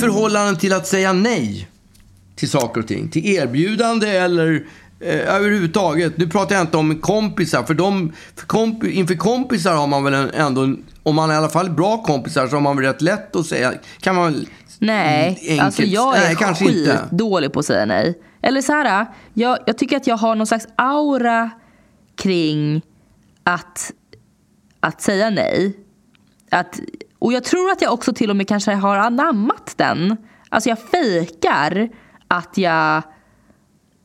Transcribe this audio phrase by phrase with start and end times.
[0.00, 1.68] förhållande till att säga nej
[2.36, 3.08] till saker och ting?
[3.08, 4.66] Till erbjudande eller
[5.00, 6.16] eh, överhuvudtaget?
[6.16, 10.30] Nu pratar jag inte om kompisar, för, de, för komp, inför kompisar har man väl
[10.34, 13.36] ändå, om man i alla fall är bra kompisar, så har man väl rätt lätt
[13.36, 14.46] att säga, kan man
[14.82, 16.96] Nej, enkelt, alltså jag är nej, kanske inte.
[16.96, 18.18] skitdålig på att säga nej.
[18.42, 21.50] Eller så här, jag, jag tycker att jag har någon slags aura
[22.16, 22.82] kring
[23.44, 23.92] att,
[24.80, 25.76] att säga nej.
[26.50, 26.80] Att,
[27.20, 30.16] och jag tror att jag också till och med kanske har anammat den.
[30.48, 31.88] Alltså jag fejkar
[32.28, 33.02] att jag,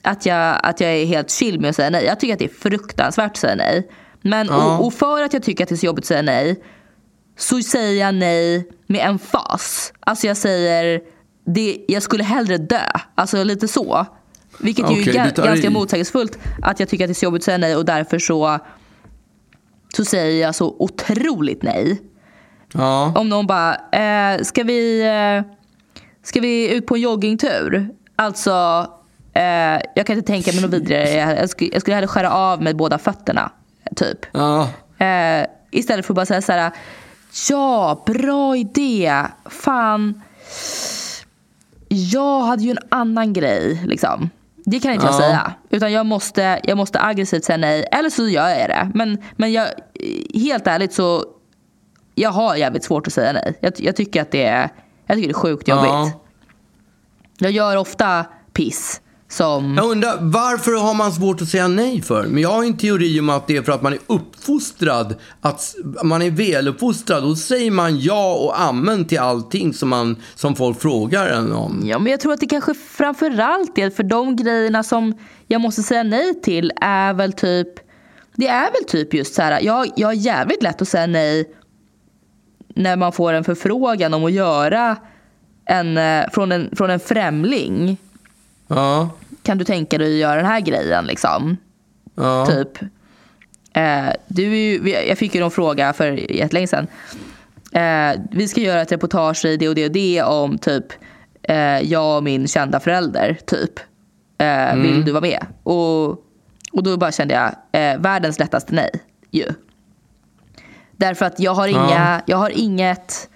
[0.03, 2.05] att jag, att jag är helt chill med att säga nej.
[2.05, 3.89] Jag tycker att det är fruktansvärt att säga nej.
[4.21, 4.77] Men, Ja.
[4.77, 6.63] och, och för att jag tycker att det är så jobbigt att säga nej
[7.37, 9.93] så säger jag nej med en fas.
[9.99, 11.01] Alltså jag säger,
[11.45, 12.81] det, jag skulle hellre dö.
[13.15, 14.05] Alltså lite så.
[14.59, 15.70] Vilket ju Okej, är ganska i.
[15.70, 16.37] motsägelsefullt.
[16.61, 18.59] Att jag tycker att det är så jobbigt att säga nej och därför så,
[19.95, 22.01] så säger jag så otroligt nej.
[22.77, 23.13] Ja.
[23.15, 25.51] Om någon bara, eh, ska, vi, eh,
[26.23, 27.90] ska vi ut på en joggingtur?
[28.15, 28.87] Alltså,
[29.34, 31.09] eh, jag kan inte tänka mig något vidare.
[31.09, 33.51] Jag, jag, skulle, jag skulle hellre skära av med båda fötterna.
[33.96, 34.26] Typ.
[34.31, 34.70] Ja.
[35.05, 36.71] Eh, istället för att bara säga så här.
[37.49, 39.21] Ja, bra idé.
[39.46, 40.21] Fan.
[41.87, 43.81] Jag hade ju en annan grej.
[43.85, 44.29] Liksom.
[44.65, 45.20] Det kan inte jag Ja.
[45.20, 45.53] säga.
[45.70, 47.85] Utan jag måste, jag måste aggressivt säga nej.
[47.91, 48.91] Eller så gör jag det.
[48.93, 49.68] Men, men jag,
[50.34, 51.26] helt ärligt så.
[52.16, 53.58] Jag har jävligt svårt att säga nej.
[53.62, 54.70] Jag, jag, tycker, att det är,
[55.08, 55.85] jag tycker det är sjukt jobbigt.
[55.85, 56.12] Ja.
[57.38, 59.02] Jag gör ofta piss.
[59.27, 59.76] Som...
[59.76, 62.27] Jag undrar, varför har man svårt att säga nej för?
[62.27, 65.75] Men jag har en teori om att det är för att man är uppfostrad, att
[66.03, 67.24] man är väluppfostrad.
[67.24, 71.81] Då säger man ja och amen till allting som, man, som folk frågar en om.
[71.86, 75.84] Ja, men jag tror att det kanske framförallt är för de grejerna som jag måste
[75.84, 77.68] säga nej till är väl typ
[78.36, 79.62] det är väl typ just så här.
[79.62, 81.46] Jag, jag har jävligt lätt att säga nej
[82.75, 84.96] när man får en förfrågan om att göra
[85.66, 87.97] en eh, från en, från en främling.
[88.68, 89.09] Ja,
[89.44, 91.58] Kan du tänka dig att göra den här grejen liksom?
[92.16, 92.46] ja.
[92.46, 92.81] Typ.
[93.74, 96.88] Eh, du ju, jag fick ju någon fråga för jättelänge sedan.
[97.72, 100.86] Eh, vi ska göra ett reportage i det och det och det om typ
[101.44, 103.38] eh, jag och min kända förälder.
[103.46, 103.80] Typ.
[104.38, 105.46] Eh, Vill du vara med?
[105.63, 106.09] Och,
[106.72, 108.90] och då bara kände jag eh, världens lättaste nej.
[109.31, 109.46] Ju.
[110.97, 113.29] Därför att jag har, inga, jag har inget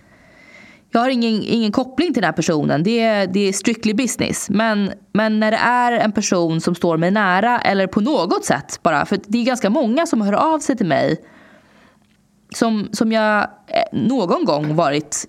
[0.92, 2.84] jag har ingen, ingen koppling till den här personen.
[2.84, 4.50] Det är, det är strictly business.
[4.50, 8.80] Men, men när det är en person som står mig nära eller på något sätt
[8.84, 9.06] bara.
[9.06, 11.18] För det är ganska många som hör av sig till mig.
[12.54, 15.28] Som, som jag eh, någon gång varit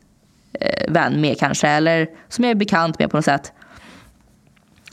[0.53, 1.69] eh, vän med kanske.
[1.69, 3.53] Eller som jag är bekant med på något sätt.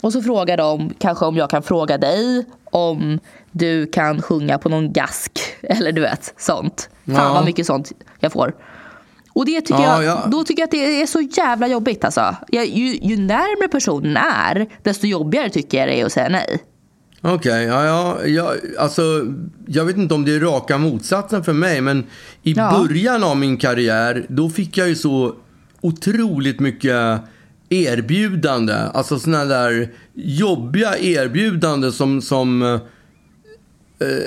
[0.00, 3.18] Och så frågar de kanske om jag kan fråga dig om
[3.50, 5.40] du kan sjunga på någon gask.
[5.62, 6.90] Eller du vet, sånt.
[7.08, 7.32] Fan Ja.
[7.32, 8.54] vad mycket sånt jag får.
[9.32, 10.28] Och det tycker Ja, jag, ja.
[10.30, 12.04] då tycker jag att det är så jävla jobbigt.
[12.04, 12.36] Alltså.
[12.48, 16.58] Jag, ju, ju närmare personen är, desto jobbigare tycker jag det är att säga nej.
[17.20, 19.02] Okej, ja, ja, ja, alltså,
[19.66, 22.04] jag vet inte om det är raka motsatsen för mig, men
[22.42, 22.78] i Ja.
[22.88, 25.34] början av min karriär, då fick jag ju så
[25.80, 27.20] otroligt mycket
[27.68, 28.74] erbjudande.
[28.94, 32.80] Alltså sådana där jobbiga erbjudanden som, som eh,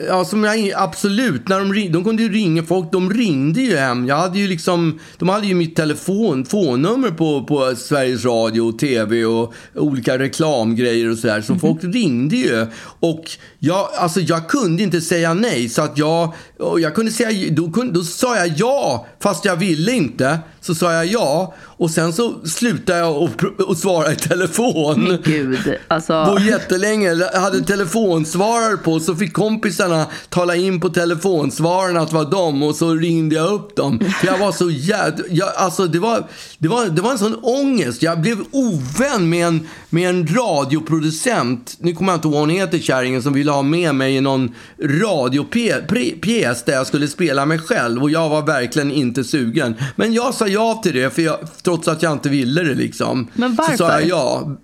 [0.07, 1.47] Ja, som jag, absolut.
[1.47, 2.91] När de, ring, de kunde ju ringa folk.
[2.91, 4.07] De ringde ju hem.
[4.07, 8.79] Jag hade ju liksom, de hade ju mitt telefon, telefonnummer på, på Sveriges Radio och
[8.79, 11.41] TV och olika reklamgrejer och sådär.
[11.41, 12.67] Så folk ringde ju.
[12.99, 13.23] Och
[13.63, 15.69] jag, alltså, jag kunde inte säga nej.
[15.69, 19.55] Så att jag, och jag kunde säga, då, kunde, då sa jag ja, fast jag
[19.55, 20.39] ville inte.
[20.61, 21.53] Så sa jag ja.
[21.59, 25.03] Och sen så slutade jag att att svara i telefon.
[25.03, 26.25] Men gud, alltså.
[26.25, 27.13] På jättelänge.
[27.13, 32.63] Jag hade telefonsvarare på så fick kompisarna tala in på telefonsvararen att det var dem
[32.63, 33.99] och så ringde jag upp dem.
[34.19, 35.45] För jag var så jävla...
[35.55, 36.27] Alltså det var,
[36.61, 38.01] det, var, det var en sån ångest.
[38.01, 41.77] Jag blev ovän med en, med en radioproducent.
[41.79, 44.21] Nu kommer jag inte ihåg vad hon heter, kärringen, som ville ha med mig i
[44.21, 48.03] någon radiopjäs där jag skulle spela mig själv.
[48.03, 49.75] Och jag var verkligen inte sugen.
[49.95, 53.27] Men jag sa ja till det, för jag, trots att jag inte ville det liksom.
[53.33, 53.99] Men Så sa varför?
[53.99, 54.57] jag ja.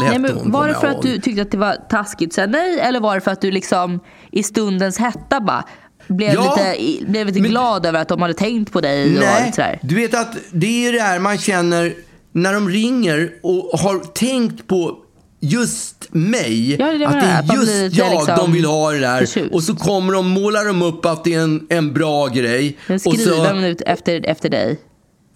[0.00, 2.80] Nej, men var det för att du tyckte att det var taskigt att säga nej?
[2.80, 4.00] Eller var det för att du liksom
[4.30, 5.64] i stundens hetta bara
[6.08, 9.04] blev Ja, lite, blev lite men- glad över att de hade tänkt på dig?
[9.04, 9.78] och Nej, allt sådär?
[9.82, 11.94] du vet att det är det här man känner
[12.32, 14.98] när de ringer och har tänkt på
[15.40, 16.76] just mig.
[16.78, 19.18] Ja, det det att det är just lite jag liksom de vill ha det där.
[19.26, 19.54] förtjust.
[19.54, 22.76] Och så kommer de, målar de upp att det är en, en bra grej.
[22.86, 24.80] Den och skriver så, ut efter, efter dig.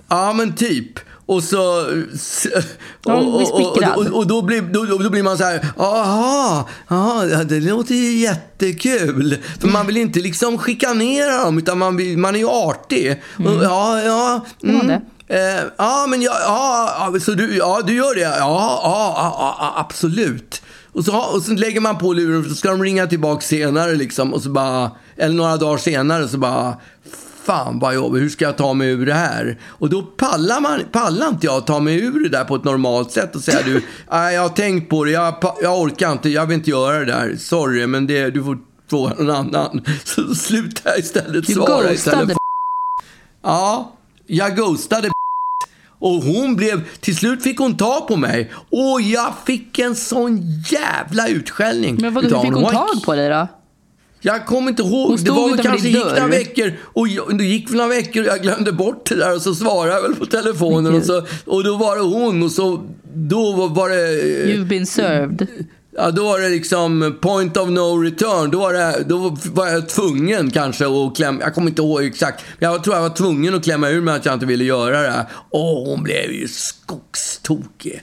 [0.08, 0.98] Ja, men typ.
[1.26, 1.86] Och så...
[4.12, 9.36] Och, då, blir, då, då blir man så här, aha, aha, det låter ju jättekul.
[9.60, 13.22] För man vill inte liksom chikanera dem, utan man, vill, man är ju artig.
[13.38, 14.80] Och, ja, ja, Mm.
[14.80, 15.00] mm?
[15.28, 16.32] Eh, ja, men ja,
[17.14, 18.20] ja, så du, ja, du gör det?
[18.20, 18.80] Ja, ja,
[19.16, 20.62] ja, ja absolut.
[20.92, 24.34] Och så, och så lägger man på luren så ska de ringa tillbaka senare liksom.
[24.34, 26.76] Och så bara, eller några dagar senare så bara,
[27.46, 29.58] fan vad jobbigt, hur ska jag ta mig ur det här?
[29.64, 33.10] Och då pallar, man, pallar inte jag ta mig ur det där på ett normalt
[33.10, 36.54] sätt och säga du, jag har tänkt på det, jag, jag orkar inte, jag vill
[36.54, 38.58] inte göra det där, sorry, men det, du får
[38.90, 39.84] fråga någon annan.
[40.04, 42.36] Så slutar jag istället svara istället för...
[43.42, 43.96] Ja,
[44.26, 45.10] jag ghostade
[45.98, 48.52] och hon blev, till slut fick hon ta på mig.
[48.70, 51.98] Och jag fick en sån jävla utskällning.
[52.00, 53.48] Men vadå, hur fick hon tag på dig då?
[54.26, 55.18] Jag kommer inte ihåg.
[55.24, 56.72] Det var väl kanske gick några veckor.
[56.82, 59.34] Och jag, det gick några veckor och jag glömde bort det där.
[59.34, 60.94] Och så svarade jag väl på telefonen.
[60.94, 62.42] Och, så, och då var det hon.
[62.42, 62.82] Och så,
[63.14, 63.96] då var det...
[64.46, 65.46] You've been served.
[65.96, 68.50] Ja, då var det liksom point of no return.
[68.50, 71.40] Då var, det, då var jag tvungen kanske att klämma.
[71.40, 72.44] Jag kommer inte ihåg exakt.
[72.58, 75.02] Men jag tror jag var tvungen att klämma ur mig att jag inte ville göra
[75.02, 75.26] det.
[75.50, 78.02] Och hon blev ju skogstokig.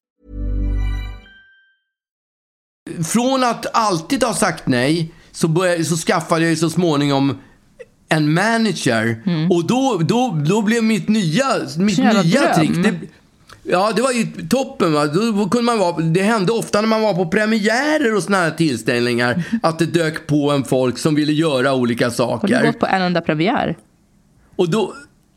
[3.03, 7.37] Från att alltid ha sagt nej så, började, så skaffade jag så småningom
[8.09, 9.21] en manager.
[9.25, 9.51] Mm.
[9.51, 11.45] Och då, då, då blev mitt nya,
[11.77, 12.83] mitt nya trick...
[12.83, 12.93] Det,
[13.63, 14.93] ja, det var ju toppen.
[14.93, 15.05] Va?
[15.05, 18.51] Då kunde man vara, det hände ofta när man var på premiärer och såna här
[18.51, 22.55] tillställningar att det dök på en folk som ville göra olika saker.
[22.55, 23.77] Har du gått på en enda premiär?
[24.55, 24.93] Och då...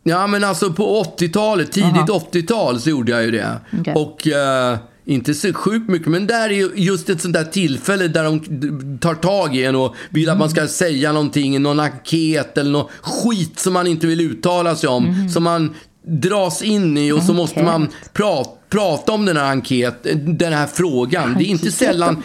[0.06, 3.60] Ja, men alltså på 80-talet, tidigt 80-tal så gjorde jag ju det.
[3.80, 3.94] Okay.
[3.94, 4.26] Och...
[4.26, 8.98] Uh, inte så sjukt mycket, men där är just ett sånt där tillfälle där de
[8.98, 12.90] tar tag i en och vill att man ska säga någonting, någon enkät eller något
[13.02, 15.04] skit som man inte vill uttala sig om.
[15.04, 15.28] Mm.
[15.28, 15.74] Som man
[16.06, 20.06] dras in i och så måste man prata prata om den här enkät,
[20.38, 21.34] den här frågan.
[21.38, 22.22] Det är inte sällan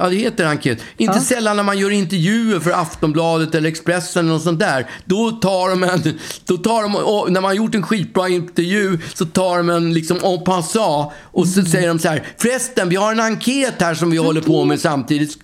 [0.00, 0.82] Ja, det heter enkät.
[0.96, 1.22] Inte ja.
[1.22, 4.90] sällan när man gör intervjuer för Aftonbladet eller Expressen eller något sånt där.
[5.04, 6.92] Då tar de en, då tar de,
[7.32, 11.48] när man har gjort en skitbra intervju så tar de en liksom en passant och
[11.48, 11.72] så mm.
[11.72, 12.26] säger de så här.
[12.36, 15.38] Förresten, vi har en enkät här som vi håller på med samtidigt.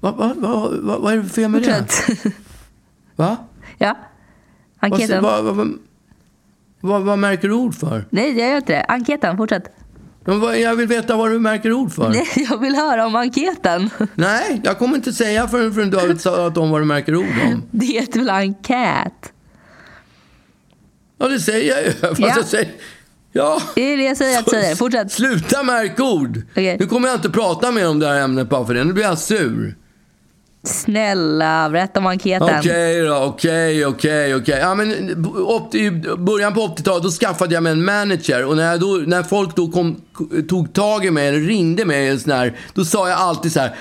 [0.00, 1.86] Vad va, va, va, vad är det för fel med det?
[3.16, 3.36] Va?
[3.78, 3.96] Ja,
[4.80, 5.22] enkäten.
[5.22, 5.78] Vad, vad,
[6.80, 8.06] vad, vad märker du ord för?
[8.10, 8.84] Nej, jag gör inte det.
[8.88, 9.72] Enkäten, fortsätt.
[10.24, 12.08] Jag vill veta vad du märker ord för.
[12.08, 13.90] Nej, jag vill höra om enkäten.
[14.14, 17.26] Nej, jag kommer inte säga förrän, förrän du har sagt om vad du märker ord
[17.44, 17.62] om.
[17.70, 19.32] Det heter väl enkät?
[21.18, 21.92] Ja, det säger jag ju.
[22.00, 22.32] Fast ja.
[22.36, 22.72] jag säger...
[23.32, 23.62] Ja.
[23.74, 24.76] Det är det jag säger att säga.
[24.76, 25.12] Fortsätt.
[25.12, 26.42] Sluta märka ord.
[26.50, 26.76] Okay.
[26.78, 28.84] Nu kommer jag inte prata mer om det här ämnet bara för det.
[28.84, 29.76] Nu blir jag sur.
[30.64, 32.58] Snälla, berätta om enkäten.
[32.58, 34.58] Okej då, okej, okej, okej.
[34.60, 34.90] Ja, men
[35.74, 38.44] I början på 80-talet då skaffade jag mig en manager.
[38.44, 40.00] Och när, jag då, när folk då kom,
[40.48, 43.60] tog tag i mig, eller ringde mig, en sån här, då sa jag alltid så
[43.60, 43.74] här.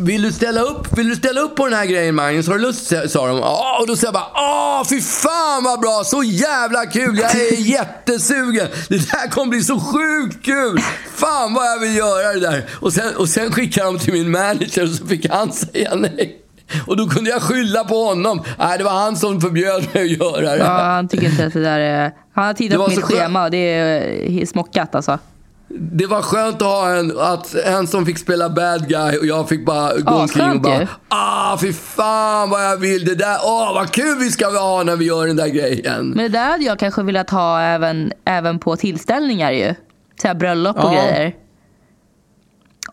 [0.00, 2.48] Vill du ställa upp, vill du ställa upp på den här grejen Magnus?
[2.48, 2.86] Har du lust?
[3.08, 3.40] sa de.
[3.40, 7.30] Åh, och då sa jag bara, åh fy fan vad bra, så jävla kul, jag
[7.30, 8.66] är jättesugen.
[8.88, 10.80] Det där kommer bli så sjukt kul.
[11.14, 12.64] Fan vad jag vill göra det där.
[12.80, 16.42] Och sen, och sen skickade de till min manager och så fick han säga nej.
[16.86, 18.42] Och då kunde jag skylla på honom.
[18.58, 20.56] Nej, det var han som förbjöd mig att göra det.
[20.58, 22.12] Ja, han tycker inte att det där är...
[22.34, 25.18] Han har tittat på mitt schema och det är smockat alltså
[25.68, 29.48] det var skönt att ha en, att, en som fick spela bad guy och jag
[29.48, 33.04] fick bara gå omkring och bara Ah, fy fan vad jag vill.
[33.04, 36.08] Det där, åh vad kul vi ska ha när vi gör den där grejen.
[36.08, 39.74] Men det där hade jag kanske velat ha även, även på tillställningar ju.
[40.22, 40.92] Så här bröllop och ja.
[40.92, 41.34] grejer.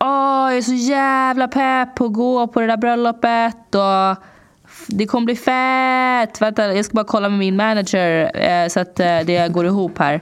[0.00, 3.74] Åh, jag är så jävla pepp på att gå på det där bröllopet.
[3.74, 4.24] Och
[4.86, 6.42] det kommer bli fett.
[6.42, 9.98] Vänta, jag ska bara kolla med min manager eh, så att eh, det går ihop
[9.98, 10.20] här.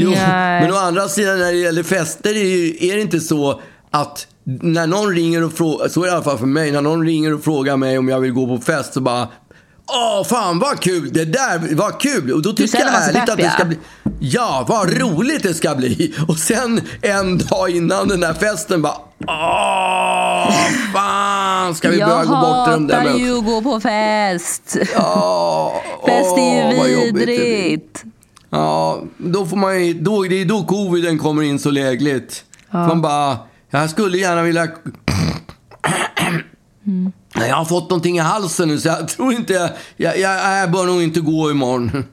[0.00, 0.62] Jo, Nej.
[0.62, 5.14] men å andra sidan när det gäller fester är, det inte så att när någon
[5.14, 7.44] ringer och frågar, så är det i alla fall för mig, när någon ringer och
[7.44, 9.28] frågar mig om jag vill gå på fest så bara
[9.90, 11.12] Åh, fan vad kul!
[11.12, 12.32] Det där var kul!
[12.32, 13.78] Och då tycker jag ärligt att det ska bli...
[14.20, 16.14] Ja, vad roligt det ska bli.
[16.28, 20.52] Och sen en dag innan den där festen bara, åh,
[20.94, 23.80] fan ska vi Jag börja gå bort till de där hatar ju att gå på
[23.80, 24.76] fest.
[24.94, 28.04] Ja, Fest är ju vidrigt.
[28.50, 32.44] Ja, då får man ju, då, det är då coviden kommer in så lägligt.
[32.70, 33.38] Man bara,
[33.70, 34.68] jag skulle gärna vilja...
[37.34, 40.70] Jag har fått någonting i halsen nu så jag tror inte, jag, jag, jag, jag
[40.70, 42.04] bör nog inte gå imorgon.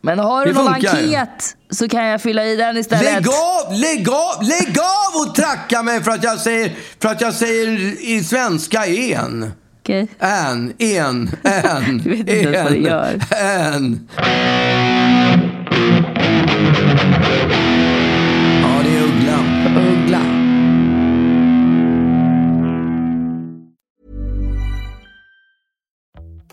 [0.00, 3.04] Men har du någon enkät så kan jag fylla i den istället.
[3.04, 7.20] Lägg av, lägg av, lägg av och tracka mig för att jag säger, för att
[7.20, 7.68] jag säger
[8.08, 9.52] i svenska en.
[9.82, 10.08] Okej.
[10.18, 11.98] En, en, en,
[12.68, 13.20] du gör.
[13.30, 14.08] en.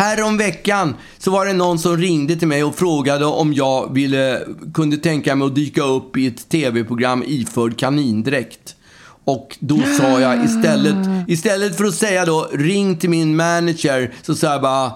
[0.00, 4.40] Härom veckan så var det någon som ringde till mig och frågade om jag ville,
[4.74, 8.76] kunde tänka mig att dyka upp i ett tv-program iförd kanindräkt.
[9.24, 14.34] Och då sa jag istället, istället för att säga då ring till min manager så
[14.34, 14.92] sa jag bara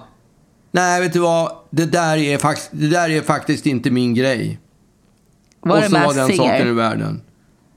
[0.71, 1.51] Nej, vet du vad?
[1.69, 4.59] Det där är, faktiskt, det där är faktiskt inte min grej.
[5.61, 6.71] Var och det så var den saken Singer?
[6.73, 7.21] världen.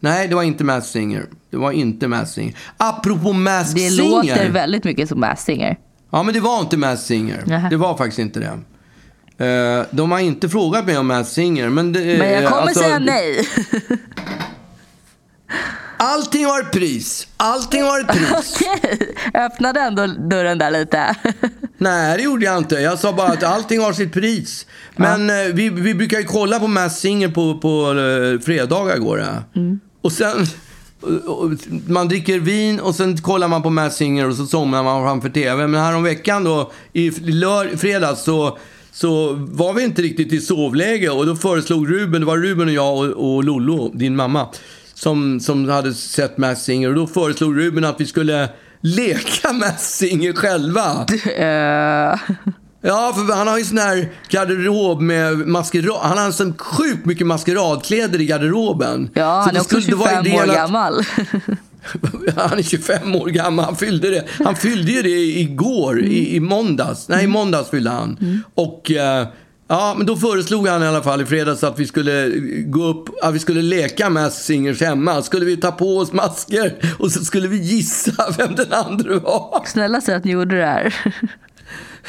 [0.00, 1.26] Nej, det var inte Masked Singer.
[1.50, 2.56] Det var inte Masked Singer.
[2.76, 4.11] Apropå Masked Det Singer.
[4.11, 5.76] låter väldigt mycket som Masked Singer.
[6.11, 7.43] Ja, men det var inte Masked Singer.
[7.47, 7.69] Nähä.
[7.71, 8.59] Det var faktiskt inte det.
[9.47, 11.69] Eh, de har inte frågat mig om Masked Singer.
[11.69, 13.49] Men, det, Men jag kommer alltså, säga nej.
[16.00, 17.29] Allting har ett pris.
[17.37, 18.31] Allting har ett pris.
[18.61, 19.15] Okej.
[19.35, 21.15] Öppnade ändå dörren där lite.
[21.79, 22.75] Nej, det gjorde jag inte.
[22.75, 24.67] Jag sa bara att allting har sitt pris.
[24.97, 29.17] Men eh, vi, vi brukar ju kolla på Masked Singer på, på eh, fredagar går
[29.17, 29.43] det.
[30.03, 30.47] Och sen...
[31.87, 35.28] Man dricker vin och sen kollar man på Mass Singer och så somnar man framför
[35.28, 35.67] TV.
[35.67, 38.59] Men häromveckan då, i lör, fredags så,
[38.93, 42.75] så var vi inte riktigt i sovläge och då föreslog Ruben, det var Ruben och
[42.75, 44.49] jag och, och Lollo, din mamma,
[44.95, 46.88] som, som hade sett Mass Singer.
[46.88, 48.49] Och då föreslog Ruben att vi skulle
[48.81, 51.07] leka Mass Singer själva.
[51.37, 52.21] Eh,
[52.88, 55.97] Ja, för han har ju sån här garderob med maskerad.
[56.02, 59.11] Han har så sjukt mycket maskeradkläder i garderoben.
[59.14, 61.02] ja, Så han är också skulle- det var 25 ju år att- gammal.
[62.37, 63.64] Han är 25 år gammal.
[63.64, 64.25] Han fyllde det.
[64.45, 65.09] Han fyllde ju det
[65.40, 67.09] igår, i, i måndags.
[67.09, 68.42] Nej, i måndags fyllde han.
[68.54, 69.26] Och eh,
[69.68, 72.28] ja, men då föreslog han i alla fall i fredags att vi skulle
[72.66, 75.23] gå upp, att vi skulle leka med Singers hemma.
[75.23, 79.62] Skulle vi ta på oss masker och så skulle vi gissa vem den andra var.
[79.66, 80.95] Snälla säg att ni gjorde det här.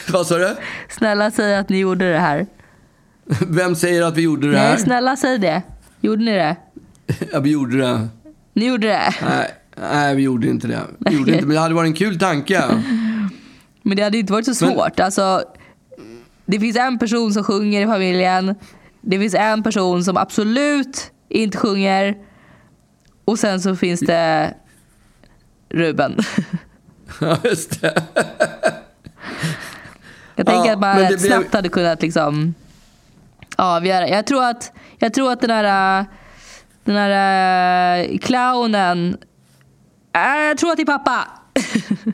[0.14, 0.56] Vad sa du?
[0.90, 2.48] Snälla säg att ni gjorde det här.
[3.48, 4.70] Vem säger att vi gjorde det här?
[4.70, 5.62] Nej, snälla säg det.
[6.02, 6.56] Gjorde ni det?
[7.34, 8.08] Ja, vi gjorde det.
[8.54, 9.14] Ni gjorde det.
[9.30, 9.52] Nej,
[9.92, 10.80] nej, vi gjorde inte det.
[11.00, 12.64] Vi gjorde inte, men det hade varit en kul tanke.
[13.82, 15.00] Men det hade inte varit så Men- svårt.
[15.00, 15.44] Alltså,
[16.46, 18.56] det finns en person som sjunger i familjen.
[19.02, 22.16] Det finns en person som absolut inte sjunger.
[23.26, 24.54] Och sen så finns det
[25.70, 26.20] Ruben.
[27.22, 28.04] Ja, just det.
[30.40, 32.54] Jag tänker Ja, att man blev- snabbt hade kunnat liksom
[33.56, 34.08] avgöra.
[34.08, 36.06] Jag tror att, jag tror att den här,
[36.84, 39.18] den här äh, clownen...
[40.16, 41.28] Äh, jag tror att det är pappa.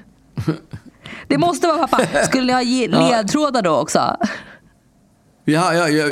[1.27, 2.25] det måste vara pappa.
[2.25, 2.62] Skulle ni ha
[3.10, 4.00] ledtrådar då också?
[5.48, 6.05] Ja, ja, ja,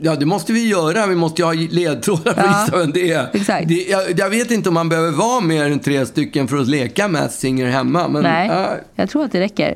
[0.00, 1.06] ja, det måste vi göra.
[1.06, 3.26] Vi måste ju ha ledtrådar för att Ja, visa vem det är.
[3.32, 3.68] exakt.
[3.68, 6.68] Det, jag, jag vet inte om man behöver vara mer än tre stycken för att
[6.68, 8.08] leka Masked Singer hemma.
[8.08, 9.74] Men, Nej, ja, jag tror att det räcker.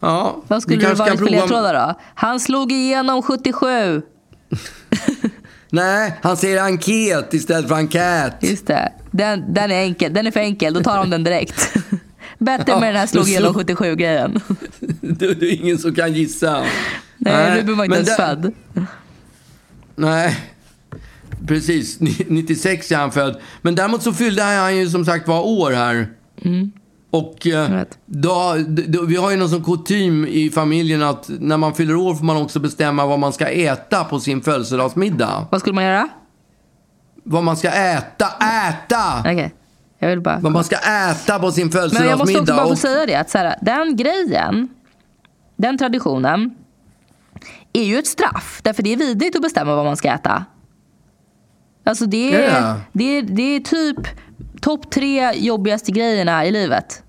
[0.00, 1.94] Ja, Vad skulle det varit för ledtrådar då?
[2.14, 4.02] Han slog igenom 77.
[5.70, 8.34] Nej, han säger enkät istället för enkät.
[8.40, 8.92] Just det.
[9.10, 10.12] Den, den är enkel.
[10.14, 10.74] Den är för enkel.
[10.74, 11.74] Då tar de den direkt.
[12.38, 14.40] Bättre Ja, med den här slog igenom slog- 77 grejen.
[15.00, 16.64] Det, det är ingen som kan gissa.
[17.18, 18.52] Nej, Ruben var inte ens född.
[19.96, 20.40] Nej,
[21.46, 22.00] precis.
[22.00, 23.40] Ni- 96 är han född.
[23.62, 26.08] Men däremot så fyllde han ju som sagt var år här.
[27.18, 28.54] Och eh, då,
[28.88, 32.24] då, vi har ju någon sån kutym i familjen att när man fyller år får
[32.24, 35.46] man också bestämma vad man ska äta på sin födelsedagsmiddag.
[35.50, 36.08] Vad skulle man göra?
[37.24, 38.26] Vad man ska äta,
[38.68, 39.20] äta!
[39.20, 39.54] Okej,
[39.98, 40.38] jag vill bara...
[40.38, 42.40] Vad man ska äta på sin Men jag måste födelsedagsmiddag.
[42.42, 44.68] också bara få säga det att så här, den grejen,
[45.56, 46.54] den traditionen
[47.72, 48.60] är ju ett straff.
[48.62, 50.44] Därför det är vidrigt att bestämma vad man ska äta.
[51.84, 52.74] Alltså det är, Ja.
[52.92, 53.98] det är, det är typ
[54.60, 57.02] topp tre jobbigaste grejerna i livet.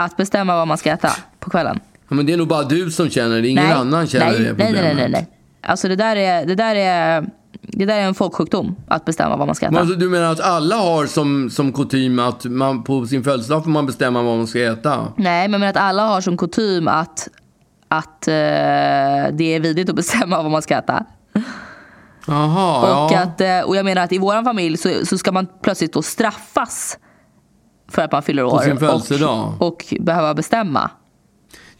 [0.00, 1.80] Att bestämma vad man ska äta på kvällen.
[2.08, 3.48] Ja, men det är nog bara du som känner det.
[3.48, 4.96] Ingen annan känner nej, det nej, nej, problemet.
[4.96, 5.28] nej, nej.
[5.62, 7.26] Alltså det där är, det där är,
[7.62, 8.76] det där är en folksjukdom.
[8.88, 9.72] Att bestämma vad man ska äta.
[9.72, 13.64] Men alltså, du menar att alla har som, som kutym att man på sin födelsedag
[13.64, 15.12] får man bestämma vad man ska äta?
[15.16, 17.28] Nej, men att alla har som kutym att,
[17.88, 21.04] att eh, det är vidrigt att bestämma vad man ska äta.
[22.26, 23.20] Jaha, Och, ja.
[23.20, 26.02] att, eh, och jag menar att i vår familj så, så ska man plötsligt då
[26.02, 26.98] straffas
[27.88, 28.60] för att man fyller år.
[28.60, 29.52] sin födelsedag.
[29.58, 30.90] Och, och behöva bestämma.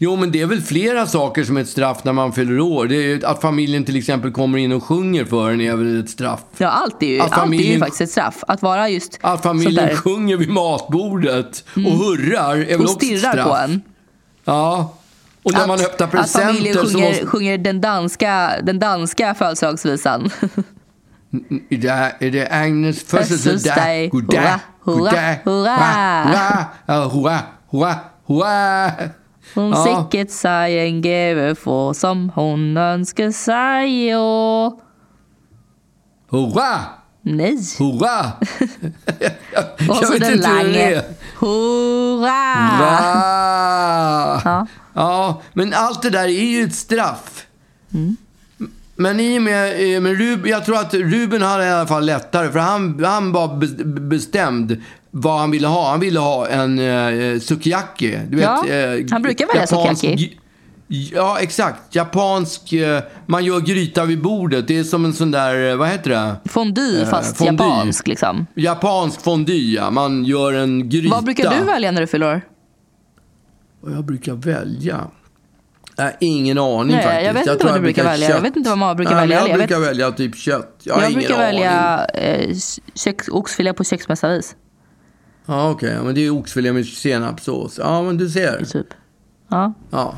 [0.01, 2.85] Jo, men det är väl flera saker som är ett straff när man fyller år.
[2.87, 6.09] Det är att familjen till exempel kommer in och sjunger för en är väl ett
[6.09, 6.39] straff.
[6.57, 8.43] Ja, allt är ju, Att allt är ju familjen- faktiskt ett straff.
[8.47, 13.03] Att vara just Att familjen sjunger vid matbordet och hurrar är väl och också ett
[13.03, 13.47] stirrar straff.
[13.47, 13.81] på en.
[14.45, 14.93] Ja.
[15.43, 17.25] Och när att, man öppnar att familjen presenter så sjunger, måste...
[17.25, 20.29] sjunger den danska, den danska födelsedagsvisan.
[21.69, 23.39] I dag är det Agnes födelsedag.
[23.39, 24.09] Födelsedag.
[24.11, 27.39] Goddag, Hurra, goddag, hurra, hurra, ja, hurra,
[27.71, 27.95] hurra,
[28.25, 28.91] hurra.
[29.55, 30.05] Hon Ja.
[30.11, 34.79] sicket sig en gave få som hon önskar sig och...
[36.31, 36.79] Hurra,
[37.21, 37.57] Nej.
[37.79, 38.31] hurra.
[39.89, 40.79] Och så den hur det lange.
[40.95, 41.03] är.
[41.39, 42.79] Hurra!
[42.79, 44.41] Va?
[44.45, 44.67] Ja.
[44.93, 47.45] Ja, men allt det där är ju ett straff.
[47.93, 48.17] Mm.
[48.99, 52.05] Men i och med, eh, med Ruben, jag tror att Ruben hade i alla fall
[52.05, 54.77] lättare för han, han var be- bestämd
[55.11, 55.89] vad han ville ha.
[55.91, 58.19] Han ville ha en eh, sukiyaki.
[58.29, 60.37] Du Ja, vet, eh, han brukar välja japansk- sukiyaki.
[60.87, 61.95] Ja, exakt.
[61.95, 64.67] Japansk, eh, man gör gryta vid bordet.
[64.67, 66.35] Det är som en sån där, eh, vad heter det?
[66.49, 67.65] Fondue fast fondue.
[67.67, 68.45] japansk liksom.
[68.55, 69.91] Japansk fondue, ja.
[69.91, 71.15] Man gör en gryta.
[71.15, 72.41] Vad brukar du välja när du fyller år?
[73.81, 74.99] Vad jag brukar välja?
[75.99, 77.25] Äh, ingen aning Nej, faktiskt.
[77.25, 78.29] jag vet inte tror vad du brukar välja.
[78.29, 79.37] Jag vet inte vad man brukar Nej, välja.
[79.39, 80.79] Jag, Jag vet- brukar välja typ kött.
[80.83, 81.61] Jag, har Jag ingen brukar aning.
[81.61, 82.55] välja eh,
[82.95, 84.55] köks, oxfilé på köksmästarvis.
[85.45, 85.93] Ja, okej.
[85.97, 87.77] Ja, men det är oxfilé med senapssås.
[87.83, 88.65] Ja, men du ser.
[88.65, 88.87] Typ.
[89.49, 89.73] Ja.
[89.91, 90.13] Ja.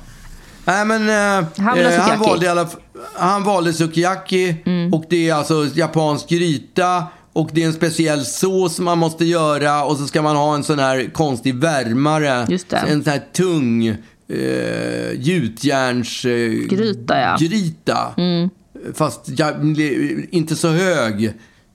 [0.65, 2.67] Nej, men eh, Han eh, valde i alla,
[3.15, 4.55] han valde sukiyaki.
[4.65, 4.93] Mm.
[4.93, 7.03] Och det är alltså japansk gryta.
[7.33, 9.83] Och det är en speciell sås man måste göra.
[9.83, 12.45] Och så ska man ha en sån här konstig värmare.
[12.49, 12.77] Just det.
[12.77, 13.97] En sån här tung
[14.31, 16.25] eh, gjutjärns...
[16.25, 17.27] Eh, Gryta, ja.
[17.27, 17.37] Mm.
[17.39, 18.15] Gryta.
[18.93, 19.51] Fast ja,
[20.31, 21.33] inte så hög.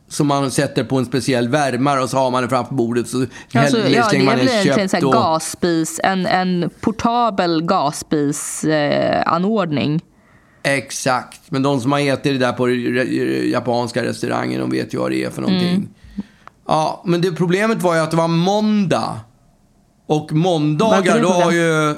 [0.08, 3.08] Som man sätter på en speciell värmare och så har man den framför bordet.
[3.08, 9.94] Så Alltså, häller- ja, slänger man en egentligen en och- gasspis, en, en portabel gasspisanordning.
[10.62, 10.72] Eh.
[10.72, 11.40] Exakt.
[11.48, 12.68] Men de som har ätit det där på
[13.50, 15.70] japanska restauranger, de vet ju vad det är för någonting.
[15.74, 15.88] Mm.
[16.68, 19.20] Ja, men det problemet var ju att det var måndag.
[20.06, 21.94] Och måndagar, då har ju...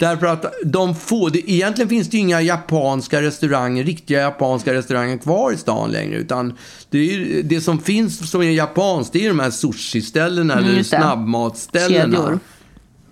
[0.00, 1.30] Därför att de får...
[1.30, 6.16] Det, egentligen finns det ju inga japanska restauranger, riktiga japanska restauranger kvar i stan längre.
[6.18, 6.56] Utan
[6.90, 10.64] det, är, ju- det som finns som är japanskt, det är de här sushi-ställena Mm,
[10.64, 10.84] eller det.
[10.84, 12.16] snabbmatsställena.
[12.16, 12.38] Kedjor.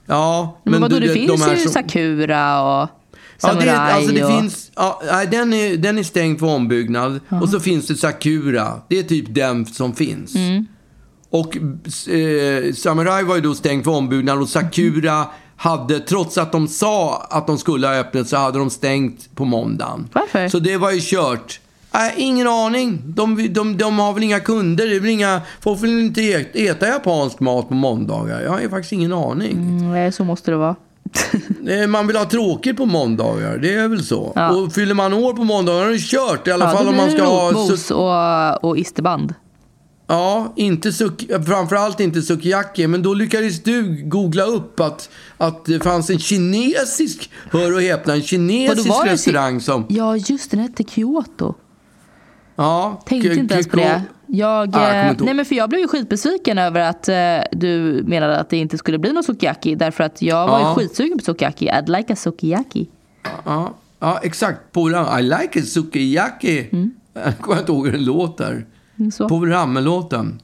[0.07, 2.89] Ja, Men, vadå, du- det de finns här ju som- Sakura och
[3.43, 4.31] Ja, Samurai det, alltså det och...
[4.41, 7.21] finns, ja, den, är, den är stängd för ombyggnad.
[7.43, 8.73] Och så finns det Sakura.
[8.89, 10.35] Det är typ den som finns.
[10.35, 10.67] Mm.
[11.31, 15.27] Och eh, Samurai var ju då stängd för ombyggnad och Sakura
[15.61, 19.45] hade, trots att de sa att de skulle ha öppnat, så hade de stängt på
[19.45, 20.09] måndagen.
[20.13, 20.49] Varför?
[20.49, 21.61] Så det var ju kört.
[21.95, 23.03] Nej, ingen aning.
[23.05, 24.87] De, de, de har väl inga kunder.
[24.87, 28.41] Det är väl inga, folk vill inte äta, äta japansk mat på måndagar.
[28.41, 29.53] Jag har faktiskt ingen aning.
[29.53, 30.77] Mm, Nej, så måste det vara.
[31.69, 34.33] Eh, Man vill ha tråkigt på måndagar, det är väl så.
[34.35, 34.51] Ja.
[34.51, 36.49] Och fyller man år på måndagar är det kört.
[36.49, 37.51] I alla Ja, fall om man ska ha...
[37.53, 39.35] Suk- och, och isterband.
[40.09, 42.87] Ja, inte suk- framförallt inte sukiyaki.
[42.87, 48.15] Men då lyckades du googla upp att, att det fanns en kinesisk, hör och häpna,
[48.15, 49.87] en kinesisk var restaurang som...
[49.89, 51.55] Ja, just det, den hette Kyoto.
[52.57, 54.03] Ja, Tänkte inte ens på det.
[54.27, 57.17] Jag, Ah, nej men för jag blev ju skitbesviken över att eh,
[57.59, 59.75] du menade att det inte skulle bli någon sukiyaki.
[59.75, 60.69] Därför att jag var Ja.
[60.71, 61.69] ju skitsugen på sukiyaki.
[61.71, 62.89] I'd like a sukiyaki.
[63.45, 64.73] Ja, ja, exakt.
[64.73, 66.67] På, I like it sukiyaki.
[67.25, 68.67] Jag kommer inte ihåg hur den låter.
[68.99, 69.29] Mm, Så.
[69.29, 70.41] På rammelåten.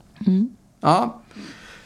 [0.80, 1.22] Ja.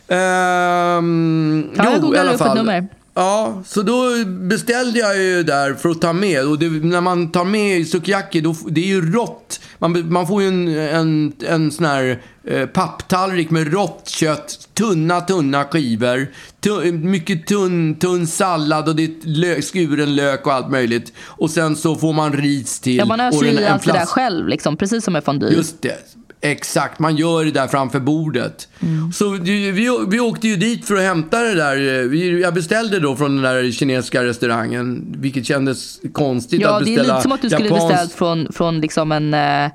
[0.08, 2.56] Ehm, Ja, jag jo, i googlade alla upp ett fall.
[2.56, 2.88] nummer.
[3.14, 6.46] Ja, så då beställde jag ju där för att ta med.
[6.48, 9.60] Och det, när man tar med sukiyaki, då, det är ju rått.
[9.78, 14.68] Man, man får ju en, en, en sån här eh, papptallrik med rått kött.
[14.74, 16.26] Tunna, tunna skivor.
[16.60, 21.12] Tu, mycket tunn, tunn sallad och det är lö, skuren lök och allt möjligt.
[21.20, 22.96] Och sen så får man ris till.
[22.96, 25.50] Ja, man öser en- i allt det där själv, liksom, precis som med fondue.
[25.52, 25.98] Just det.
[26.40, 28.68] Exakt, man gör det där framför bordet.
[28.82, 29.12] Mm.
[29.12, 29.70] Så vi,
[30.08, 31.76] vi åkte ju dit för att hämta det där.
[32.08, 36.90] Vi, jag beställde då från den där kinesiska restaurangen, vilket kändes konstigt Ja, att det
[36.90, 39.70] är beställa lite som att du skulle japanskt- beställt från, från liksom en, eh,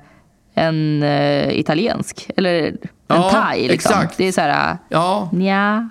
[0.54, 2.30] en eh, italiensk.
[2.36, 2.76] Eller en
[3.08, 3.68] Ja, thai.
[3.68, 3.92] Liksom.
[3.92, 4.16] exakt.
[4.16, 5.90] Det är så här, Ja, nja.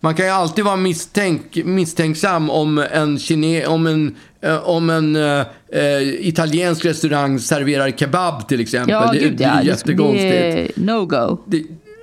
[0.00, 5.16] Man kan ju alltid vara misstänk, misstänksam om en, kine, om en, eh, om en
[5.16, 8.90] eh, eh, italiensk restaurang serverar kebab till exempel.
[8.92, 9.50] Ja, det, gud det ja.
[9.50, 10.30] är Det, jättekonstigt.
[10.30, 11.38] det är no-go.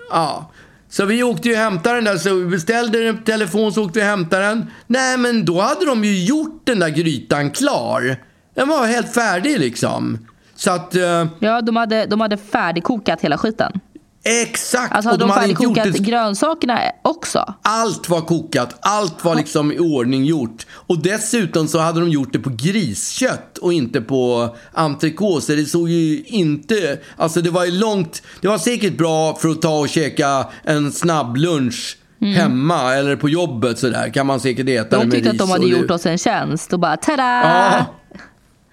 [0.10, 0.52] Ja.
[0.90, 3.86] Så vi åkte ju och hämtade den där, så vi beställde den på telefon så
[3.86, 4.66] åkte vi och hämtade den.
[4.88, 8.18] Nej, men då hade de ju gjort den där grytan klar.
[8.56, 10.18] Den var helt färdig liksom.
[10.56, 13.80] Så att, eh, Ja, de hade, de hade färdigkokat hela skiten.
[14.28, 14.94] Exakt.
[14.96, 17.54] Alltså hade de, färdigkokat det- grönsakerna också?
[17.62, 20.66] Allt var kokat, allt var liksom i ordning gjort.
[20.72, 25.46] Och dessutom så hade de gjort det på griskött och inte på entrecote.
[25.46, 27.00] Så det såg ju inte...
[27.18, 28.22] Alltså det var ju långt...
[28.42, 31.98] Det var säkert bra för att ta och käka en snabb lunch
[32.36, 34.13] hemma eller på jobbet sådär.
[34.13, 36.18] Kan man säkert äta det De med tyckte att ris de hade gjort oss en
[36.18, 37.42] tjänst och bara tada!
[37.44, 37.86] Ja.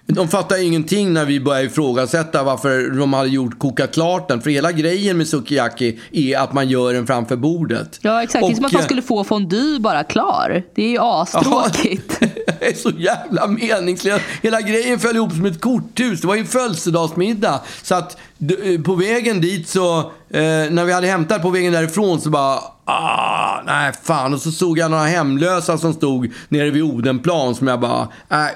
[0.07, 4.41] De fattade ingenting när vi började ifrågasätta varför de hade gjort kokat klart den.
[4.41, 7.99] För hela grejen med sukiyaki är att man gör den framför bordet.
[8.01, 10.63] Ja exakt, det är som Och, att man eh, skulle få fondue bara klar.
[10.75, 12.19] Det är ju astråkigt.
[12.59, 14.23] det är så jävla meningslöst.
[14.41, 16.21] Hela grejen föll ihop som ett korthus.
[16.21, 17.59] Det var ju födelsedagsmiddag.
[17.83, 20.41] Så att d- på vägen dit så, eh,
[20.71, 24.33] när vi hade hämtat på vägen därifrån så bara, ah, nej fan.
[24.33, 28.51] Och så såg jag några hemlösa som stod nere vid Odenplan som jag bara, nej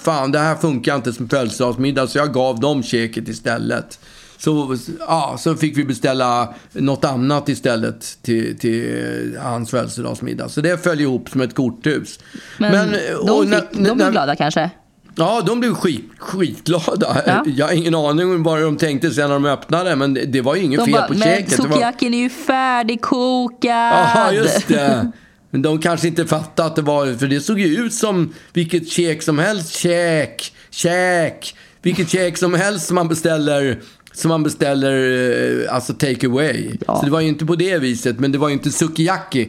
[0.00, 2.06] fan det här funkar inte som födelsedagsmiddag.
[2.06, 3.98] Så jag gav dem käket istället.
[4.38, 10.48] Så, ja, så fick vi beställa något annat istället till, till hans födelsedagsmiddag.
[10.48, 12.18] Så det föll ihop som ett korthus.
[12.58, 14.70] Men, de, och fick, när- de blev glada kanske?
[15.14, 17.22] Ja, de blev skit, skitglada.
[17.26, 17.44] Ja.
[17.46, 20.40] Jag har ingen aning om vad de tänkte sen när de öppnade, men det, det
[20.40, 21.58] var ju inget De fel bara, på men käket.
[21.58, 21.66] Var...
[21.68, 24.06] sukiyakin är ju färdigkokad.
[24.14, 25.12] Ja, just det.
[25.50, 28.88] Men de kanske inte fattade att det var, för det såg ju ut som vilket
[28.88, 29.74] käk som helst.
[29.74, 31.54] Käk, käk.
[31.82, 33.78] Vilket käk som helst som man beställer,
[34.12, 36.70] som man beställer, eh, alltså take away.
[36.86, 36.96] Ja.
[36.98, 39.48] Så det var ju inte på det viset, men det var ju inte sukiyaki.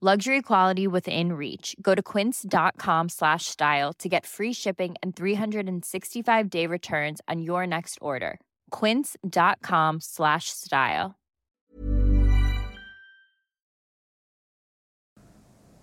[0.00, 1.74] Luxury quality within reach.
[1.82, 7.66] Go to quince.com slash style to get free shipping and 365 day returns on your
[7.66, 8.38] next order.
[8.70, 11.16] Quince.com slash style.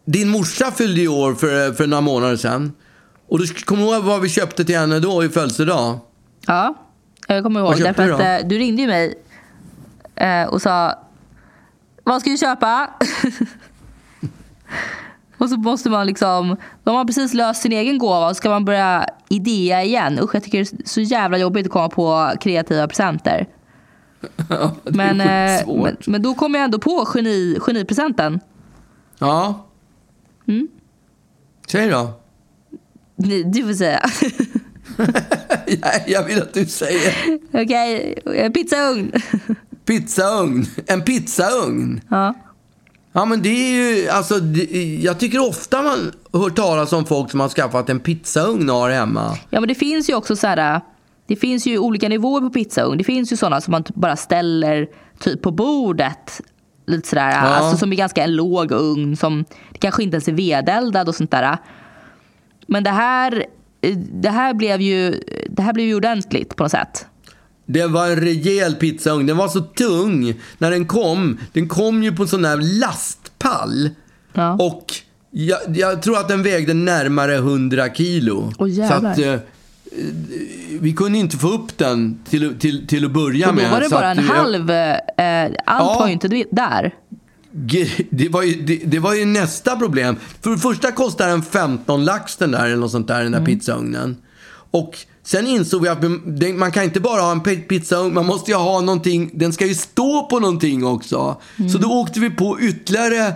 [0.06, 2.74] Din morsa fyllde i år för, för några månader sedan.
[3.28, 6.00] Och du kommer ihåg vad vi köpte till henne då i födelsedag?
[6.48, 6.76] Ja,
[7.28, 7.86] jag kommer Vad ihåg.
[7.88, 8.46] köpte Därför du att då?
[8.46, 9.24] eh, du ringde ju mig
[10.16, 10.96] eh, och sa
[12.04, 12.90] Vad ska du köpa?
[15.38, 18.66] och så måste man liksom De har precis löst sin egen gåva och ska man
[18.66, 20.20] börja idea igen.
[20.20, 23.48] Usch, jag tycker det är så jävla jobbigt att komma på kreativa presenter.
[24.50, 28.40] Ja, Men, eh, men, men då kom jag ändå på geni, genipresenten.
[29.20, 29.66] Ja.
[30.48, 30.68] Mm.
[31.68, 32.14] Säg då.
[33.16, 34.02] Du du får säga.
[35.68, 37.14] Nej, jag vill att du säger.
[37.54, 38.50] Okej, okay.
[38.50, 39.12] pizzaugn.
[39.86, 40.66] Pizzaugn.
[40.88, 42.02] En pizzaugn.
[42.10, 42.34] ja.
[43.18, 47.32] Ja, men det är ju, alltså, det, jag tycker ofta man hör talas om folk
[47.32, 49.38] som har skaffat en pizzaugn och har hemma.
[49.50, 50.82] ja, men det finns ju också så här
[51.28, 52.98] det finns ju olika nivåer på pizzaugn.
[52.98, 54.88] Det finns ju sådana som man bara ställer
[55.20, 56.42] typ på bordet.
[56.86, 59.16] Lite sådär, alltså som är ganska en låg ugn.
[59.16, 61.58] Som det kanske inte ens är vedeldad och sånt där.
[62.68, 63.46] Men det här,
[64.12, 67.08] det här blev ju det här blev ju ordentligt på något sätt.
[67.66, 69.26] Det var en rejäl pizzaugn.
[69.26, 71.38] Den var så tung när den kom.
[71.54, 73.90] Den kom ju på en sån där lastpall.
[74.34, 74.54] Ja.
[74.54, 74.86] Och
[75.32, 78.52] jag, jag tror att den vägde närmare 100 kilo.
[78.60, 79.36] Åh, så att, eh,
[80.80, 83.72] vi kunde inte få upp den till, till, till att börja Och då med.
[83.72, 84.72] var det bara att, en eh, halv...
[84.72, 85.98] Eh, allt Ja.
[86.00, 86.94] var ju inte där.
[88.10, 90.16] Det var, ju, det, det var ju nästa problem.
[90.42, 93.40] För det första kostar den 15 lax den där, eller något sånt där, den där
[93.40, 93.46] Mm.
[93.60, 94.18] pizzaugnen.
[94.72, 96.04] Och sen insåg vi att
[96.56, 99.66] man kan inte bara ha en pi- pizzaugn, man måste ju ha någonting, den ska
[99.66, 101.38] ju stå på någonting också.
[101.60, 101.70] Mm.
[101.70, 103.34] Så då åkte vi på ytterligare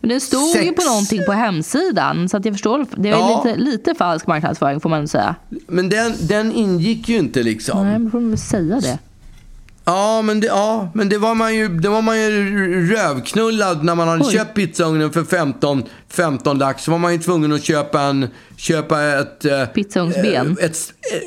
[0.00, 0.76] Men det stod ju Sex.
[0.84, 2.28] på någonting på hemsidan.
[2.28, 2.86] Så att jag förstår.
[2.96, 3.42] Det är Ja.
[3.44, 5.34] lite, lite falsk marknadsföring får man säga.
[5.66, 7.86] Men den, den ingick ju inte liksom.
[7.86, 8.98] Nej, men får man väl säga det.
[9.88, 13.94] Ja, men det, ja, men det var man ju, det var man ju rövknullad när
[13.94, 14.32] man hade Oj.
[14.32, 16.82] köpt pizzaugnen för 15, 15 lax.
[16.84, 20.56] Så var man ju tvungen att köpa, en, köpa ett, eh, Pizzaugnsben.
[20.60, 20.78] eh, ett,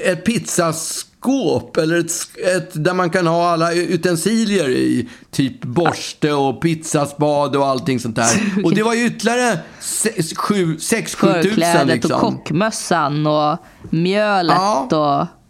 [0.06, 2.12] ett pizzaskåp eller ett,
[2.56, 5.10] ett, där man kan ha alla utensilier i.
[5.32, 8.32] Typ borste och pizzaspad och allting sånt där.
[8.64, 12.12] Och det var ju ytterligare 6-7 tusen Förklädet liksom.
[12.12, 13.58] och kockmössan och
[13.90, 14.88] mjölet Ja.
[15.22, 15.41] och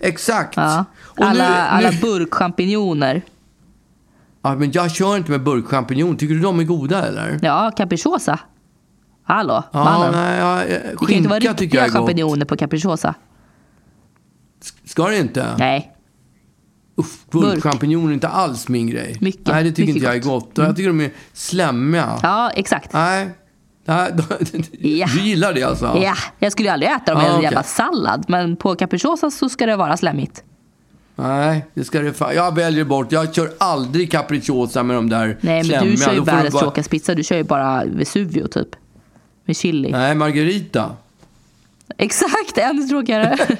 [0.00, 0.56] Exakt.
[0.56, 3.22] ja, Och nu- alla, alla nu- burkchampinjoner.
[4.42, 6.16] Ja, men jag kör inte med burkchampinjon.
[6.16, 7.38] Tycker du de är goda eller?
[7.42, 8.38] Ja, capricciosa.
[9.24, 10.12] Hallå, Ja, mannen.
[10.12, 10.56] nej, ja,
[10.90, 13.14] det kan inte vara skinka tycker jag riktiga champinjoner på capricciosa.
[14.84, 15.54] Ska det inte?
[15.58, 15.92] Nej.
[16.96, 19.16] Uff, burkchampinjoner är inte alls min grej.
[19.20, 20.44] Mycket, Nej, det tycker inte jag är gott.
[20.44, 20.66] gott.
[20.66, 22.18] Jag tycker de är slemmiga.
[22.22, 22.92] Ja, exakt.
[22.92, 23.30] Nej.
[23.86, 24.12] Nej,
[24.98, 25.06] Ja.
[25.14, 25.98] Du gillar det alltså?
[26.02, 27.44] Ja, jag skulle aldrig äta dem i Ja, en okej.
[27.44, 28.24] jävla sallad.
[28.28, 30.42] Men på capricciosa så ska det vara slemmigt.
[31.18, 33.12] Nej, det ska det fa- Jag väljer bort.
[33.12, 35.90] Jag kör aldrig capricciosa med de där Nej, men slemmiga.
[35.90, 37.14] du kör ju du världens bara- tråkigaste pizza.
[37.14, 38.68] Du kör ju bara Vesuvio typ.
[39.44, 39.90] Med chili.
[39.90, 40.90] Nej, margarita.
[41.98, 43.36] Exakt, ännu tråkigare.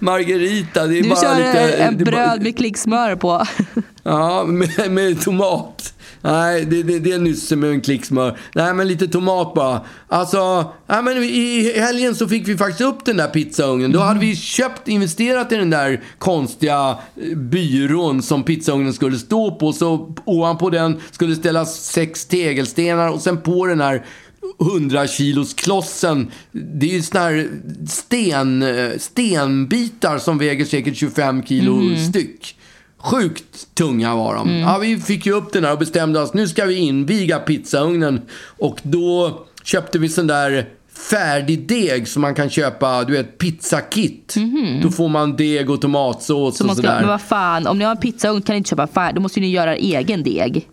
[0.00, 1.76] Margarita, det är Du bara kör lite...
[1.76, 3.46] en det är bara- bröd med klicksmör på.
[4.02, 5.94] Ja, med, med tomat.
[6.26, 8.38] Nej, det, det, det är nysse med en klick smör.
[8.54, 9.80] Nej, men lite tomat bara.
[10.08, 13.92] Alltså, nej, men i helgen så fick vi faktiskt upp den där pizzaugnen.
[13.92, 19.50] Då hade vi köpt, investerat i den där konstiga eh, byrån som pizzaugnen skulle stå
[19.50, 19.72] på.
[19.72, 24.04] Så ovanpå den skulle ställas sex tegelstenar och sen på den här
[24.60, 26.30] 100 kilos klossen.
[26.52, 27.48] Det är ju såna här
[27.88, 32.55] sten, eh, stenbitar som väger säkert 25 kilo styck.
[33.10, 34.58] Sjukt tunga var de.
[34.58, 36.34] Ja, vi fick ju upp den här och bestämde oss.
[36.34, 38.20] Nu ska vi inviga pizzaugnen.
[38.58, 40.66] Och då köpte vi sån där
[41.10, 44.34] färdig deg som man kan köpa, du vet, pizzakit.
[44.82, 46.96] Då får man deg och tomatsås Så och sådär.
[47.00, 49.14] men vad fan, om ni har en pizzaugn kan ni inte köpa färdig.
[49.14, 50.68] Då måste ni göra egen deg.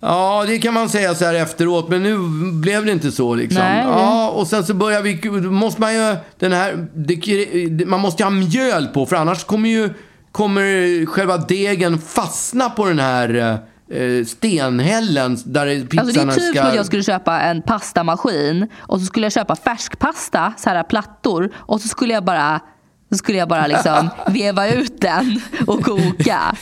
[0.00, 2.18] Ja, det kan man säga så här efteråt, men nu
[2.60, 3.62] blev det inte så liksom.
[3.62, 8.22] Nej, Ja, och sen så börjar vi, måste man ju, den här, det, man måste
[8.22, 9.90] ju ha mjöl på, för annars kommer ju,
[10.32, 13.58] kommer själva degen fastna på den här
[13.90, 16.62] eh, stenhällen där pizzan Alltså det är typ ska...
[16.62, 21.50] att jag skulle köpa en pastamaskin och så skulle jag köpa färskpasta, så här plattor
[21.56, 22.60] och så skulle jag bara,
[23.10, 26.56] så skulle jag bara liksom veva ut den och koka.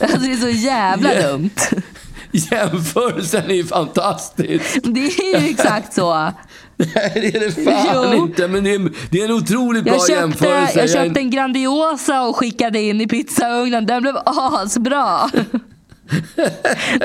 [0.00, 1.50] Alltså det är så jävla dumt.
[2.32, 4.78] Jämförelsen är ju fantastisk.
[4.82, 6.14] Det är ju exakt så.
[6.76, 8.24] Nej, det är det fan Jo.
[8.26, 10.78] inte, men det är, det är en otroligt bra Jag köpte, jämförelse.
[10.80, 13.86] jag köpte en Grandiosa och skickade in i pizzaugnen.
[13.86, 15.30] Den blev asbra.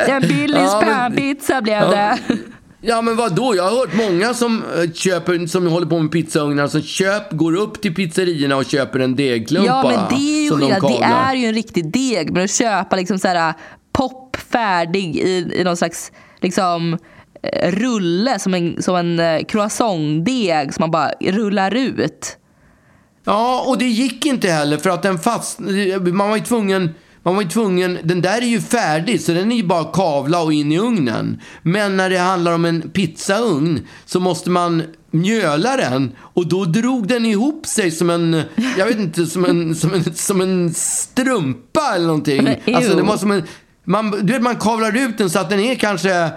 [0.07, 1.89] En Billys Ja, panpizza blev Ja.
[1.89, 2.17] det.
[2.81, 3.55] Ja men vad då?
[3.55, 7.55] Jag har hört många som eh, köper, som håller på med pizzaugnar, som köp, går
[7.55, 10.59] upp till pizzerierna och köper en degklump Ja men det är ju de.
[10.97, 12.31] Det är ju en riktig deg.
[12.31, 13.53] Men att köpa liksom så här
[13.93, 16.97] pop färdig i, i någon slags liksom
[17.43, 22.37] eh, rulle som en, som en eh, croissantdeg som man bara rullar ut.
[23.25, 25.59] Ja, och det gick inte heller för att den fast...
[26.13, 26.89] Man var ju tvungen...
[27.25, 30.43] Man var ju tvungen, den där är ju färdig så den är ju bara kavla
[30.43, 31.41] och in i ugnen.
[31.61, 37.07] Men när det handlar om en pizzaugn så måste man mjöla den och då drog
[37.07, 38.41] den ihop sig som en,
[38.77, 42.47] jag vet inte, som en, som en, som en strumpa eller någonting.
[42.75, 43.43] Alltså det var som en,
[43.85, 46.31] man, du vet, man kavlar ut den så att den är kanske eh,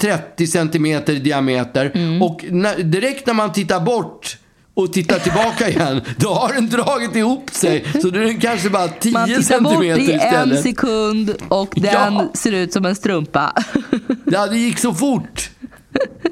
[0.00, 1.90] 30 centimeter i diameter.
[1.94, 2.22] Mm.
[2.22, 4.38] Och när, direkt när man tittar bort
[4.74, 7.84] och tittar tillbaka igen, då har den dragit ihop sig.
[8.02, 10.62] Så då är den kanske bara 10 Man tittar bort i en istället.
[10.62, 12.30] sekund och den Ja.
[12.34, 13.52] ser ut som en strumpa.
[14.24, 15.50] Ja, det gick så fort.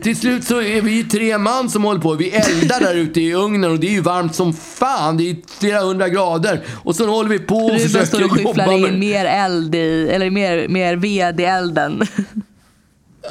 [0.02, 2.14] Till slut så är vi tre man som håller på.
[2.14, 5.16] Vi eldar där ute i ugnen och det är ju varmt som fan.
[5.16, 6.60] Det är flera hundra grader.
[6.84, 10.08] Och så håller vi på och Ruben står försöker och skyfflar in mer eld i,
[10.10, 12.02] eller mer, mer ved i elden.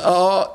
[0.03, 0.53] Ja,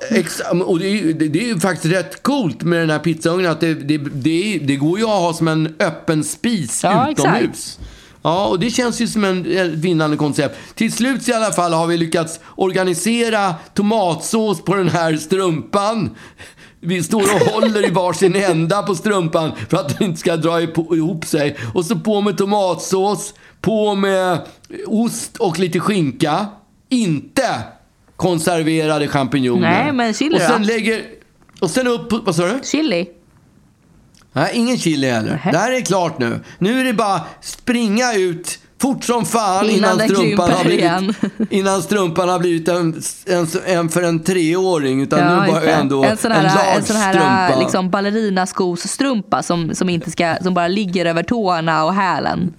[0.66, 3.50] och det är, ju, det, det är ju faktiskt rätt coolt med den här pizzaugnen
[3.50, 7.42] att det, det, det, det går ju att ha som en öppen spis Ja, utomhus.
[7.44, 7.78] exakt.
[8.26, 10.58] Ja, och det känns ju som en ett vinnande koncept.
[10.74, 16.10] Till slut i alla fall har vi lyckats organisera tomatsås på den här strumpan.
[16.80, 20.60] Vi står och håller i varsin ända på strumpan för att den inte ska dra
[20.60, 21.56] ihop sig.
[21.74, 24.38] Och så på med tomatsås, på med
[24.86, 26.46] ost och lite skinka.
[26.88, 27.48] Inte
[28.16, 29.70] konserverade champinjoner.
[29.70, 30.68] Nej, men chili Och sen då?
[30.68, 31.02] lägger...
[31.60, 32.12] Och sen upp...
[32.26, 32.60] Vad sa du?
[32.64, 33.06] Chili.
[34.36, 35.30] Nej, ingen chili heller.
[35.30, 35.52] Nähä.
[35.52, 36.40] Det här är klart nu.
[36.58, 41.14] Nu är det bara springa ut fort som fan Innan innan, strumpan, har igen.
[41.20, 45.02] blivit, innan strumpan har blivit en, en, en för en treåring.
[45.02, 45.72] Utan nu just bara det.
[45.72, 47.60] ändå en sån en här, large en sån här strumpa.
[47.62, 52.54] liksom, ballerinaskosstrumpa som, som, inte ska, som bara ligger över tårna och hälen.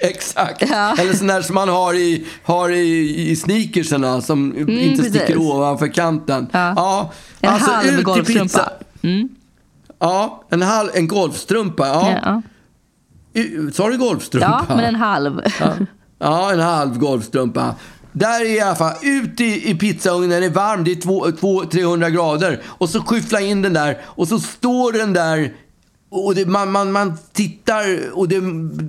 [0.00, 0.64] Exakt.
[0.70, 0.96] Ja.
[0.98, 5.14] Eller sån där som man har i, har i, i sneakersarna som inte Mm, precis.
[5.14, 6.46] sticker ovanför kanten.
[6.52, 7.10] Ja.
[7.40, 8.42] En alltså, halv golfstrumpa.
[8.44, 8.70] pizza.
[9.98, 11.86] Ja, en, halv, en golfstrumpa.
[11.86, 12.18] Ja.
[12.22, 12.42] Ja,
[13.72, 14.64] Sa du golfstrumpa?
[14.68, 15.40] ja men en halv.
[15.60, 15.72] Ja,
[16.18, 17.74] ja en halv golfstrumpa.
[18.12, 22.08] Där är i alla fall, ut i, i pizzaugnen, den är varm, det är 200-300
[22.10, 22.62] grader.
[22.66, 25.52] Och så skyffla in den där och så står den där
[26.10, 28.40] och det, man, man, man tittar och det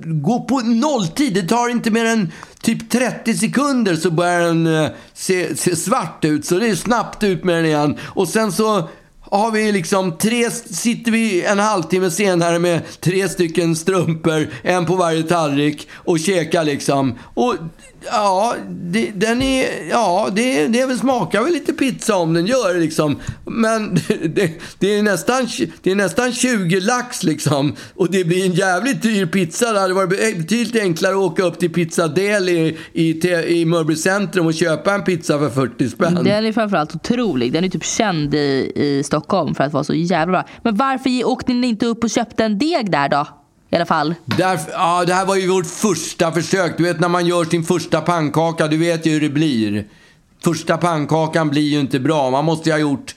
[0.03, 1.33] går på nolltid.
[1.33, 6.25] Det tar inte mer än typ 30 sekunder så börjar den eh, se, se svart
[6.25, 6.45] ut.
[6.45, 7.97] Så det är snabbt ut med den igen.
[8.05, 8.89] Och sen så
[9.31, 14.95] har vi liksom tre, sitter vi en halvtimme senare med tre stycken strumpor, en på
[14.95, 17.19] varje tallrik och käkar liksom.
[17.33, 17.55] Och
[18.05, 22.45] ja, det, den är, ja det, det är väl smakar väl lite pizza om den
[22.45, 23.19] gör liksom.
[23.45, 25.47] Men det, det, det, är nästan,
[25.83, 27.75] det är nästan 20 lax liksom.
[27.95, 29.73] Och det blir en jävligt dyr pizza.
[29.73, 33.95] Det hade varit betydligt enklare att åka upp till Pizza Del i, i, i Mörby
[33.95, 36.15] centrum och köpa en pizza för 40 spänn.
[36.23, 37.53] Den är framförallt otrolig.
[37.53, 40.45] Den är typ känd i, i Stockholm för att vara så jävla bra.
[40.63, 43.38] Men varför åkte ni inte upp och köpte en deg där då?
[43.69, 44.15] I alla fall.
[44.25, 46.77] Därför, ja, det här var ju vårt första försök.
[46.77, 49.85] Du vet när man gör sin första pannkaka, du vet ju hur det blir.
[50.43, 52.29] Första pannkakan blir ju inte bra.
[52.29, 53.15] Man måste ju ha gjort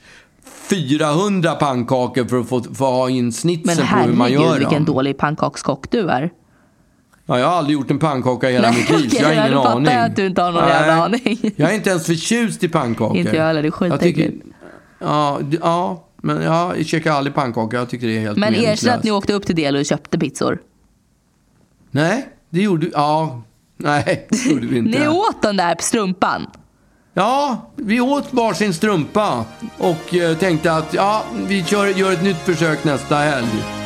[0.70, 4.58] 400 pannkakor för att få, få ha in Men snitsen på hur man gör herregud
[4.58, 6.30] vilken dålig pannkakskock du är.
[7.26, 9.32] Ja, jag har aldrig gjort en pannkaka i hela Nej, mitt liv, så jag har
[9.32, 9.92] ingen aning.
[9.94, 10.72] jag att du inte har någon Nej.
[10.72, 11.52] jävla aning.
[11.56, 13.16] Jag är inte ens förtjust i pannkakor.
[13.16, 14.44] Inte jag heller, det är skitäckligt.
[14.98, 17.78] Ja, ja, men jag käkar aldrig pannkakor.
[17.78, 20.18] Jag tycker det är helt Men erkänn att ni åkte upp till Del och köpte
[20.18, 20.58] pizzor.
[21.90, 22.90] Nej, det gjorde...
[22.92, 23.42] Ja,
[23.76, 24.98] nej, det gjorde vi inte.
[24.98, 26.46] Ni åt den där strumpan.
[27.14, 29.44] Ja, vi åt varsin strumpa
[29.78, 33.81] och eh, tänkte att ja, vi kör, gör ett nytt försök nästa helg.